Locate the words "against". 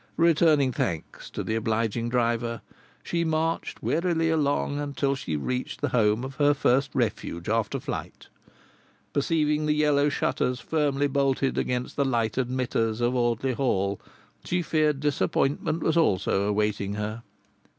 11.55-11.97